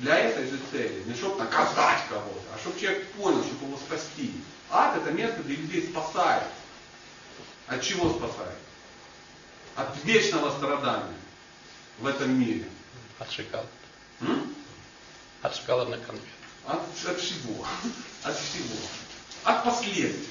[0.00, 1.02] для этой же цели.
[1.06, 4.32] Не чтобы наказать кого-то, а чтобы человек понял, чтобы его спасти.
[4.70, 6.44] Ад это место, где людей спасает.
[7.66, 8.58] От чего спасает?
[9.76, 11.16] От вечного страдания
[11.98, 12.66] в этом мире.
[13.18, 13.68] От шоколада.
[14.20, 14.54] М?
[15.42, 16.24] От шоколадных конфет.
[16.66, 17.64] От, от всего.
[18.22, 18.76] От всего.
[19.44, 20.28] От последствий.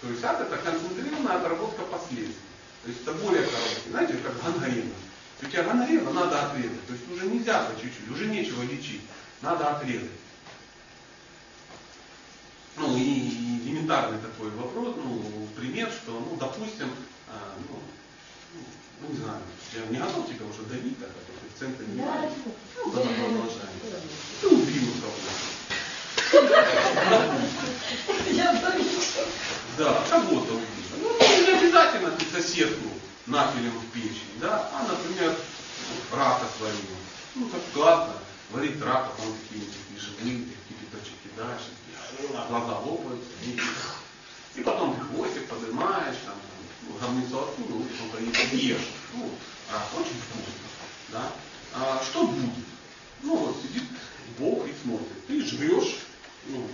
[0.00, 2.34] То есть ад это концентрированная отработка последствий.
[2.82, 3.90] То есть это более короткий.
[3.90, 4.94] Знаете, как гангрена.
[5.42, 6.86] У тебя гангрена надо отрезать.
[6.86, 9.02] То есть уже нельзя по чуть-чуть, уже нечего лечить.
[9.42, 10.10] Надо отрезать.
[12.76, 13.28] Ну и,
[13.64, 16.90] элементарный такой вопрос, ну, пример, что, ну, допустим,
[17.28, 17.78] а, ну,
[19.00, 19.40] ну, не знаю,
[19.74, 22.30] я не готов тебя уже давить, так, а в центре не Да,
[22.84, 23.70] Ну, тогда продолжаем.
[24.40, 25.30] Ты убил кого-то.
[28.30, 28.52] Я.
[29.78, 30.66] Да, кого-то убил.
[31.00, 32.88] Ну, не обязательно ты соседку
[33.26, 35.36] нафилем в печень, да, а, например,
[36.12, 36.96] рака сварила.
[37.34, 38.14] Ну, так классно,
[38.50, 43.30] варить рака, он такие, такие живые, кипяточек кидаешь, такие, глаза лопаются,
[44.54, 46.34] и, потом хвостик поднимаешь, там,
[46.88, 48.88] ну, говнецо откуда, ну, потом ешь.
[49.14, 49.30] Ну,
[49.72, 50.52] рак очень вкусно,
[51.10, 51.32] да.
[51.74, 52.50] А что будет?
[53.22, 53.82] Ну, вот сидит
[54.38, 55.98] Бог и смотрит, ты жрешь,
[56.46, 56.66] ну,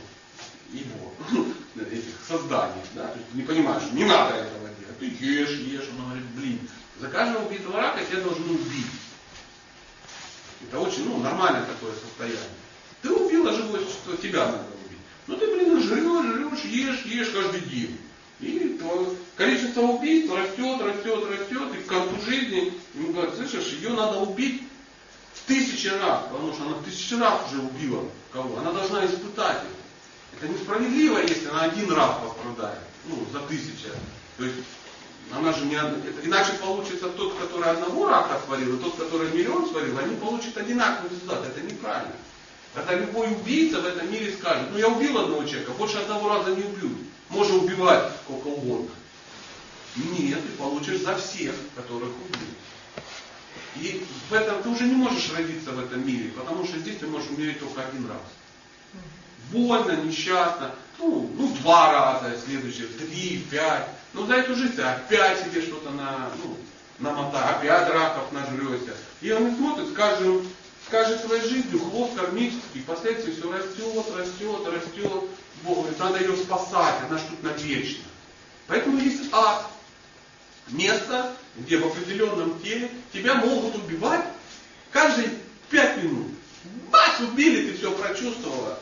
[0.70, 1.12] его,
[1.77, 4.52] этих созданий, да, не понимаешь, не надо делать,
[5.11, 6.61] ты ешь, ешь, он говорит, блин,
[7.00, 8.86] за каждого убитого рака тебя должны убить.
[10.62, 12.41] Это очень, ну, нормальное такое состояние.
[13.03, 14.98] Ты убила живое существо, тебя надо убить.
[15.27, 17.98] Ну ты, блин, жрешь, жрешь, ешь, ешь каждый день.
[18.41, 23.91] И твое количество убийств растет, растет, растет, и к концу жизни ему говорят, слышишь, ее
[23.91, 24.62] надо убить
[25.34, 28.58] в тысячи раз, потому что она в тысячи раз уже убила кого.
[28.58, 30.45] Она должна испытать это.
[30.45, 33.91] Это несправедливо, если она один раз пострадает, ну, за тысячу.
[34.39, 34.56] То есть
[35.31, 35.98] она же не одна.
[36.06, 40.56] Это, иначе получится тот, который одного рака сварил, и тот, который миллион сварил, они получат
[40.56, 41.47] одинаковый результат.
[41.47, 42.14] Это неправильно.
[42.75, 46.55] Когда любой убийца в этом мире скажет, ну я убил одного человека, больше одного раза
[46.55, 46.91] не убью.
[47.29, 48.91] Можно убивать сколько угодно.
[49.96, 52.48] Нет, ты получишь за всех, которых убил.
[53.77, 57.07] И в этом ты уже не можешь родиться в этом мире, потому что здесь ты
[57.07, 58.20] можешь умереть только один раз
[59.52, 63.89] больно, несчастно, ну, ну два раза, следующие, три, пять.
[64.13, 66.57] Ну за эту жизнь опять себе что-то на, ну,
[66.98, 68.95] намотай, опять раков нажрешься.
[69.20, 70.46] И он смотрит, с каждым,
[70.86, 75.23] с каждой своей жизнью хвост кармический, впоследствии все растет, растет, растет.
[75.64, 78.05] Бог говорит, надо ее спасать, она ж тут навечно.
[78.67, 79.67] Поэтому есть ад.
[80.69, 84.24] Место, где в определенном теле тебя могут убивать
[84.92, 85.30] каждые
[85.69, 86.29] пять минут.
[86.90, 88.79] Бац, убили, ты все прочувствовала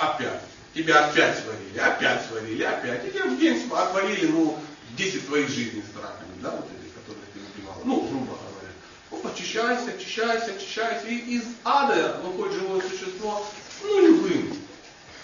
[0.00, 0.40] опять.
[0.74, 3.04] Тебя опять сварили, опять сварили, опять.
[3.06, 4.58] И тебя в день отварили, ну,
[4.96, 7.80] 10 твоих жизней с раками, да, вот эти, которые ты убивала.
[7.84, 8.72] Ну, грубо говоря.
[9.10, 11.06] Ну, очищайся, очищайся, очищайся.
[11.08, 13.44] И из ада выходит живое существо
[13.78, 14.56] с нулевым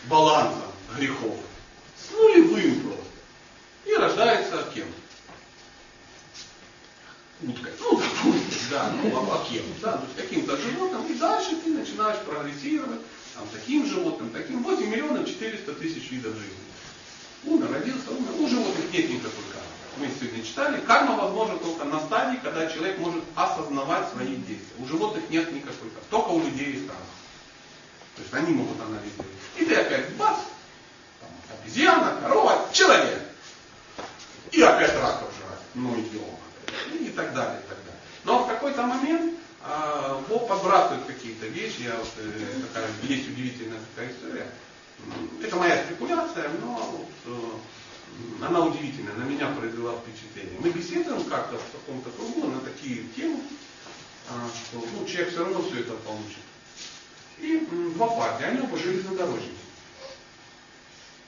[0.08, 1.36] балансом грехов.
[1.96, 3.04] С нулевым просто.
[3.84, 4.88] И рождается кем?
[7.42, 7.72] Уткой.
[7.78, 8.02] Ну,
[8.70, 9.62] да, ну, а кем?
[9.80, 11.06] Да, то есть каким-то животным.
[11.06, 13.00] И дальше ты начинаешь прогрессировать
[13.36, 14.62] там, таким животным, таким.
[14.62, 16.56] 8 миллионов 400 тысяч видов жизни.
[17.44, 18.30] Умер, родился, умер.
[18.40, 19.66] У животных нет никакой кармы.
[19.98, 24.76] Мы сегодня читали, карма возможна только на стадии, когда человек может осознавать свои действия.
[24.78, 26.06] У животных нет никакой кармы.
[26.10, 27.02] Только у людей есть карма.
[28.16, 29.26] То есть они могут анализировать.
[29.56, 30.38] И ты опять бац,
[31.20, 31.30] там,
[31.60, 33.20] обезьяна, корова, человек.
[34.52, 35.60] И опять раков жрать.
[35.74, 36.24] Ну идем.
[36.98, 38.00] И так далее, и так далее.
[38.24, 41.04] Но в какой-то момент а, Бог подбрасывает
[41.36, 41.82] какие-то вещи.
[41.82, 44.46] Я вот, э, такая, есть удивительная такая история.
[45.42, 50.58] Это моя спекуляция, но вот, э, она удивительная, на меня произвела впечатление.
[50.60, 53.40] Мы беседуем как-то в каком-то кругу на такие темы,
[54.30, 56.38] а, что ну, человек все равно все это получит.
[57.38, 57.58] И
[57.94, 59.52] два партии, они оба железнодорожники.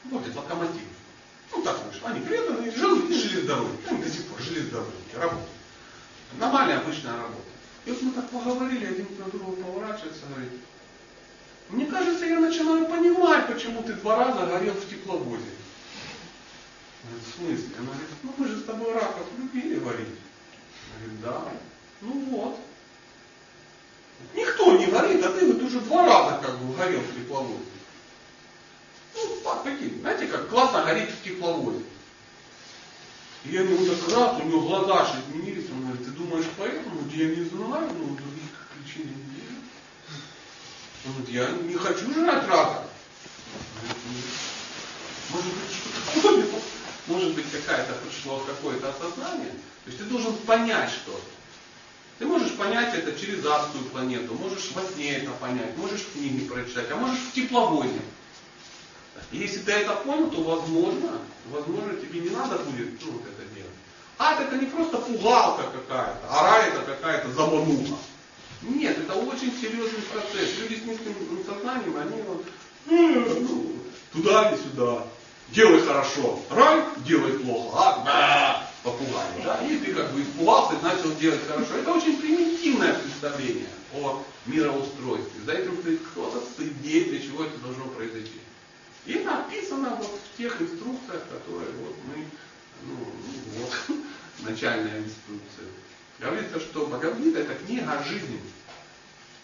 [0.04, 0.82] Водят локомотив.
[1.52, 2.08] Ну так вышло.
[2.08, 3.88] Они преданные, жил и железнодорожники.
[3.90, 5.48] Они до сих пор железнодорожники работают.
[6.38, 7.57] Нормальная обычная работа.
[7.88, 10.52] И вот мы так поговорили, один на другого поворачивается, говорит,
[11.70, 15.42] мне кажется, я начинаю понимать, почему ты два раза горел в тепловозе.
[17.02, 17.76] Говорит, в смысле?
[17.78, 20.06] Она говорит, ну мы же с тобой раков любили варить.
[20.98, 21.44] Говорит, да.
[22.02, 22.60] Ну вот.
[24.34, 27.64] Никто не горит, а ты вот уже два раза как бы горел в тепловозе.
[29.14, 31.84] Ну, так, такие, знаете, как классно гореть в тепловозе.
[33.44, 35.70] И я ему так рад, у него глаза аж изменились.
[35.70, 36.87] Он говорит, ты думаешь поэтому?
[37.10, 39.56] Я не знаю, но других причин не вижу.
[41.06, 42.84] Он говорит, я не хочу жрать рака.
[45.30, 46.62] Может быть, что-то понял.
[47.06, 49.52] Может быть, какая-то пришло какое-то осознание.
[49.84, 51.22] То есть ты должен понять что-то.
[52.18, 56.46] Ты можешь понять это через адскую планету, можешь во сне это понять, можешь в книге
[56.46, 58.00] прочитать, а можешь в тепловозе.
[59.30, 61.20] И если ты это понял, то возможно,
[61.50, 63.70] возможно тебе не надо будет ну, вот это делать.
[64.18, 67.94] Ад это не просто пугалка какая-то, а рай это какая-то замануха.
[68.62, 70.58] Нет, это очень серьезный процесс.
[70.58, 71.14] Люди с низким
[71.46, 72.44] сознанием, они вот
[72.90, 73.76] «Э, ну,
[74.12, 75.04] туда или сюда.
[75.50, 76.40] Делай хорошо.
[76.50, 77.78] Рай, делай плохо.
[77.78, 79.42] А, да, попугали.
[79.44, 79.64] Да?
[79.64, 81.76] И ты как бы испугался и начал делать хорошо.
[81.78, 85.40] Это очень примитивное представление о мироустройстве.
[85.46, 88.40] За этим стоит кто-то, идеей, для чего это должно произойти.
[89.06, 92.24] И это описано вот в тех инструкциях, которые вот мы,
[92.82, 93.96] ну, ну вот,
[94.48, 95.66] начальная инструкция.
[96.18, 98.40] Говорится, что Бхагавдгита это книга о жизни.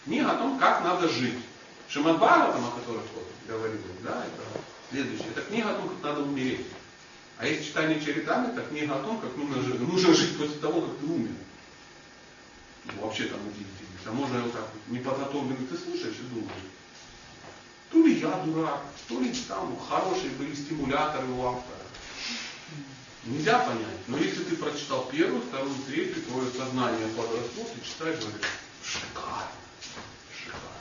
[0.03, 1.39] Книга о том, как надо жить.
[1.87, 5.27] Шимад Бхагаватам, о которых вот говорилось, да, это следующее.
[5.29, 6.65] Это книга о том, как надо умереть.
[7.37, 10.81] А есть читание Чаритами, это книга о том, как нужно жить, нужно жить после того,
[10.81, 11.31] как ты умер.
[12.85, 13.75] Ну, вообще там удивительно.
[14.05, 16.51] А можно вот так вот неподготовленный ты слушаешь и думаешь,
[17.91, 21.84] то ли я дурак, то ли там хорошие были стимуляторы у автора.
[23.25, 24.07] Нельзя понять.
[24.07, 28.45] Но если ты прочитал первую, вторую, третью, твое сознание подросло, ты читаешь, говоришь,
[28.83, 29.49] шикарно,
[30.31, 30.74] шикарно.